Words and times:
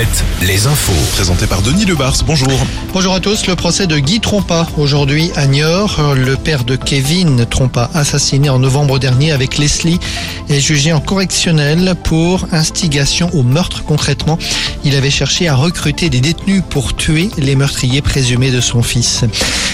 Alouette, 0.00 0.24
les 0.40 0.66
infos. 0.66 0.92
Présenté 1.12 1.46
par 1.46 1.60
Denis 1.60 1.84
Lebars, 1.84 2.16
bonjour. 2.24 2.50
Bonjour 2.94 3.14
à 3.14 3.20
tous, 3.20 3.46
le 3.46 3.54
procès 3.54 3.86
de 3.86 3.98
Guy 3.98 4.20
Trompa 4.20 4.66
aujourd'hui 4.78 5.30
à 5.36 5.46
Niort. 5.46 6.14
Le 6.16 6.36
père 6.36 6.64
de 6.64 6.76
Kevin 6.76 7.44
Trompa, 7.44 7.90
assassiné 7.92 8.48
en 8.48 8.58
novembre 8.58 8.98
dernier 8.98 9.32
avec 9.32 9.58
Leslie, 9.58 10.00
est 10.48 10.60
jugé 10.60 10.94
en 10.94 11.00
correctionnel 11.00 11.94
pour 12.02 12.46
instigation 12.50 13.28
au 13.34 13.42
meurtre 13.42 13.84
concrètement. 13.84 14.38
Il 14.84 14.96
avait 14.96 15.10
cherché 15.10 15.48
à 15.48 15.54
recruter 15.54 16.08
des 16.08 16.20
détenus 16.20 16.62
pour 16.70 16.96
tuer 16.96 17.28
les 17.36 17.54
meurtriers 17.54 18.00
présumés 18.00 18.50
de 18.50 18.62
son 18.62 18.82
fils. 18.82 19.24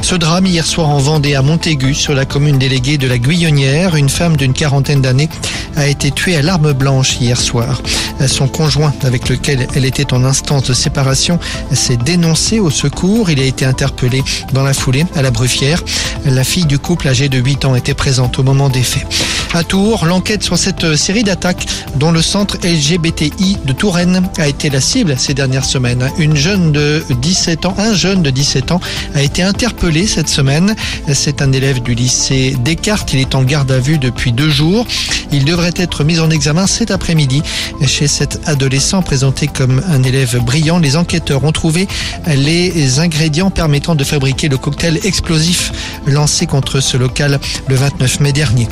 Ce 0.00 0.14
drame 0.14 0.46
hier 0.46 0.66
soir 0.66 0.88
en 0.88 0.98
Vendée 0.98 1.34
à 1.34 1.42
Montaigu, 1.42 1.94
sur 1.94 2.14
la 2.14 2.24
commune 2.24 2.58
déléguée 2.58 2.96
de 2.96 3.06
la 3.06 3.18
Guyonnière, 3.18 3.94
une 3.96 4.08
femme 4.08 4.36
d'une 4.38 4.54
quarantaine 4.54 5.02
d'années 5.02 5.28
a 5.76 5.86
été 5.86 6.10
tuée 6.10 6.36
à 6.36 6.42
l'arme 6.42 6.72
blanche 6.72 7.16
hier 7.20 7.38
soir. 7.38 7.82
Son 8.26 8.46
conjoint 8.48 8.94
avec 9.02 9.28
lequel 9.28 9.66
elle 9.74 9.84
était 9.84 10.13
en 10.13 10.13
instance 10.22 10.64
de 10.64 10.74
séparation 10.74 11.38
s'est 11.72 11.96
dénoncé 11.96 12.60
au 12.60 12.70
secours. 12.70 13.30
Il 13.30 13.40
a 13.40 13.44
été 13.44 13.64
interpellé 13.64 14.22
dans 14.52 14.62
la 14.62 14.74
foulée 14.74 15.06
à 15.16 15.22
la 15.22 15.30
Bruffière. 15.30 15.82
La 16.24 16.44
fille 16.44 16.66
du 16.66 16.78
couple 16.78 17.08
âgée 17.08 17.28
de 17.28 17.38
8 17.38 17.64
ans 17.64 17.74
était 17.74 17.94
présente 17.94 18.38
au 18.38 18.42
moment 18.42 18.68
des 18.68 18.82
faits. 18.82 19.06
À 19.54 19.62
Tours, 19.62 20.04
l'enquête 20.04 20.42
sur 20.42 20.58
cette 20.58 20.96
série 20.96 21.22
d'attaques 21.22 21.64
dont 21.94 22.10
le 22.10 22.22
centre 22.22 22.58
LGBTI 22.64 23.58
de 23.64 23.72
Touraine 23.72 24.28
a 24.38 24.48
été 24.48 24.68
la 24.68 24.80
cible 24.80 25.14
ces 25.16 25.32
dernières 25.32 25.64
semaines. 25.64 26.10
Une 26.18 26.34
jeune 26.34 26.72
de 26.72 27.04
17 27.22 27.66
ans, 27.66 27.74
un 27.78 27.94
jeune 27.94 28.20
de 28.20 28.30
17 28.30 28.72
ans 28.72 28.80
a 29.14 29.22
été 29.22 29.44
interpellé 29.44 30.08
cette 30.08 30.28
semaine. 30.28 30.74
C'est 31.12 31.40
un 31.40 31.52
élève 31.52 31.80
du 31.82 31.94
lycée 31.94 32.56
Descartes. 32.64 33.12
Il 33.12 33.20
est 33.20 33.36
en 33.36 33.44
garde 33.44 33.70
à 33.70 33.78
vue 33.78 33.98
depuis 33.98 34.32
deux 34.32 34.50
jours. 34.50 34.88
Il 35.30 35.44
devrait 35.44 35.74
être 35.76 36.02
mis 36.02 36.18
en 36.18 36.30
examen 36.30 36.66
cet 36.66 36.90
après-midi. 36.90 37.42
Chez 37.86 38.08
cet 38.08 38.40
adolescent 38.48 39.02
présenté 39.02 39.46
comme 39.46 39.82
un 39.88 40.02
élève 40.06 40.38
brillant, 40.38 40.78
les 40.78 40.96
enquêteurs 40.96 41.44
ont 41.44 41.52
trouvé 41.52 41.88
les 42.26 42.98
ingrédients 43.00 43.50
permettant 43.50 43.94
de 43.94 44.04
fabriquer 44.04 44.48
le 44.48 44.58
cocktail 44.58 45.00
explosif 45.04 45.72
lancé 46.06 46.46
contre 46.46 46.80
ce 46.80 46.96
local 46.96 47.38
le 47.68 47.74
29 47.74 48.20
mai 48.20 48.32
dernier. 48.32 48.68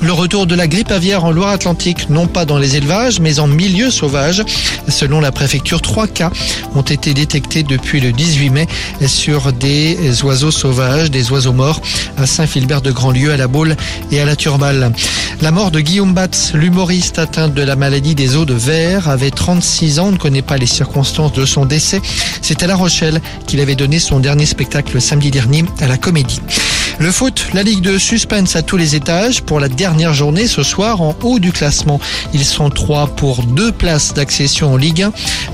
Le 0.00 0.12
retour 0.12 0.46
de 0.46 0.54
la 0.54 0.68
grippe 0.68 0.92
aviaire 0.92 1.24
en 1.24 1.32
Loire-Atlantique, 1.32 2.08
non 2.08 2.28
pas 2.28 2.44
dans 2.44 2.58
les 2.58 2.76
élevages, 2.76 3.18
mais 3.18 3.40
en 3.40 3.48
milieu 3.48 3.90
sauvage. 3.90 4.44
Selon 4.88 5.20
la 5.20 5.32
préfecture, 5.32 5.82
trois 5.82 6.06
cas 6.06 6.30
ont 6.76 6.82
été 6.82 7.14
détectés 7.14 7.64
depuis 7.64 8.00
le 8.00 8.12
18 8.12 8.50
mai 8.50 8.66
sur 9.06 9.52
des 9.52 10.22
oiseaux 10.22 10.52
sauvages, 10.52 11.10
des 11.10 11.32
oiseaux 11.32 11.52
morts 11.52 11.80
à 12.16 12.26
Saint-Philbert 12.26 12.80
de 12.80 12.92
Grandlieu, 12.92 13.32
à 13.32 13.36
la 13.36 13.48
Baule 13.48 13.76
et 14.12 14.20
à 14.20 14.24
la 14.24 14.36
Turballe. 14.36 14.92
La 15.40 15.50
mort 15.50 15.70
de 15.70 15.80
Guillaume 15.80 16.14
Batz, 16.14 16.52
l'humoriste 16.54 17.18
atteint 17.18 17.48
de 17.48 17.62
la 17.62 17.76
maladie 17.76 18.14
des 18.14 18.36
os 18.36 18.46
de 18.46 18.54
verre, 18.54 19.08
avait 19.08 19.30
36 19.30 19.98
ans. 19.98 20.08
On 20.08 20.12
ne 20.12 20.16
connaît 20.16 20.42
pas 20.42 20.58
les 20.58 20.66
circonstances 20.66 21.32
de 21.32 21.44
son 21.44 21.66
décès. 21.66 22.00
C'est 22.40 22.62
à 22.62 22.66
La 22.66 22.76
Rochelle 22.76 23.20
qu'il 23.46 23.60
avait 23.60 23.74
donné 23.74 23.98
son 23.98 24.20
dernier 24.20 24.46
spectacle 24.46 25.00
samedi 25.00 25.30
dernier 25.30 25.64
à 25.80 25.88
la 25.88 25.96
Comédie. 25.96 26.40
Le 27.00 27.12
foot, 27.12 27.46
la 27.54 27.62
Ligue 27.62 27.80
de 27.80 27.96
suspense 27.96 28.56
à 28.56 28.62
tous 28.62 28.76
les 28.76 28.96
étages 28.96 29.42
pour 29.42 29.60
la 29.60 29.68
dernière 29.68 30.14
journée 30.14 30.48
ce 30.48 30.64
soir 30.64 31.00
en 31.00 31.14
haut 31.22 31.38
du 31.38 31.52
classement. 31.52 32.00
Ils 32.34 32.44
sont 32.44 32.70
trois 32.70 33.06
pour 33.06 33.44
deux 33.44 33.70
places 33.70 34.14
d'accession 34.14 34.72
en 34.72 34.76
Ligue 34.76 35.04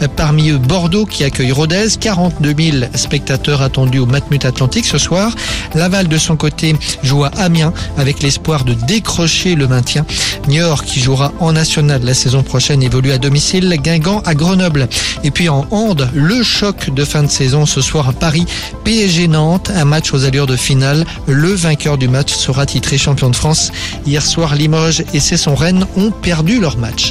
1. 0.01 0.09
Parmi 0.17 0.49
eux, 0.49 0.57
Bordeaux 0.57 1.05
qui 1.05 1.23
accueille 1.23 1.53
Rodez. 1.53 1.89
42 2.01 2.55
000 2.59 2.85
spectateurs 2.95 3.61
attendus 3.61 3.99
au 3.99 4.07
Matmut 4.07 4.43
Atlantique 4.43 4.87
ce 4.87 4.97
soir. 4.97 5.35
Laval 5.75 6.09
de 6.09 6.17
son 6.17 6.37
côté 6.37 6.77
joue 7.03 7.25
à 7.25 7.29
Amiens 7.37 7.75
avec 7.99 8.23
l'espoir 8.23 8.65
de 8.65 8.73
décrocher 8.73 9.55
le 9.55 9.69
maintien. 9.69 10.07
Niort 10.49 10.85
qui 10.85 11.01
jouera 11.01 11.33
en 11.41 11.53
national 11.53 12.03
la 12.05 12.15
saison 12.15 12.43
prochaine 12.43 12.83
évolue 12.83 13.13
à 13.13 13.19
domicile. 13.19 13.69
Guingamp 13.83 14.23
à 14.25 14.35
Grenoble. 14.35 14.89
Et 15.25 15.31
puis 15.31 15.51
en 15.51 15.67
Hand, 15.71 16.09
le 16.15 16.43
choc 16.43 16.89
de 16.89 17.05
fin 17.05 17.23
de 17.23 17.31
saison 17.31 17.67
ce 17.67 17.83
soir 17.83 18.09
à 18.09 18.13
Paris. 18.15 18.47
PSG 18.85 19.29
Nantes, 19.29 19.71
un 19.75 19.85
match 19.85 20.15
aux 20.15 20.25
allures 20.25 20.47
de 20.47 20.57
finale. 20.57 21.05
Le 21.35 21.49
vainqueur 21.49 21.99
du 21.99 22.07
match 22.07 22.33
sera 22.33 22.65
titré 22.65 22.97
champion 22.97 23.29
de 23.29 23.35
France. 23.35 23.73
Hier 24.07 24.25
soir, 24.25 24.55
Limoges 24.55 25.03
et 25.15 25.19
Cesson 25.19 25.57
Rennes 25.57 25.85
ont 25.97 26.13
perdu 26.13 26.61
leur 26.61 26.79
match. 26.79 27.11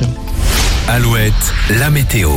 Alouette, 0.87 1.33
la 1.69 1.89
météo. 1.89 2.29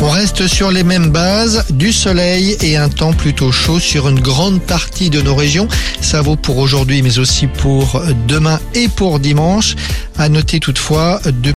On 0.00 0.10
reste 0.10 0.48
sur 0.48 0.72
les 0.72 0.82
mêmes 0.82 1.10
bases, 1.10 1.64
du 1.70 1.92
soleil 1.92 2.56
et 2.62 2.76
un 2.76 2.88
temps 2.88 3.12
plutôt 3.12 3.52
chaud 3.52 3.78
sur 3.78 4.08
une 4.08 4.18
grande 4.18 4.60
partie 4.60 5.08
de 5.08 5.22
nos 5.22 5.36
régions. 5.36 5.68
Ça 6.00 6.20
vaut 6.20 6.36
pour 6.36 6.58
aujourd'hui 6.58 7.00
mais 7.00 7.20
aussi 7.20 7.46
pour 7.46 8.02
demain 8.26 8.58
et 8.74 8.88
pour 8.88 9.20
dimanche. 9.20 9.76
À 10.18 10.28
noter 10.28 10.58
toutefois, 10.60 11.20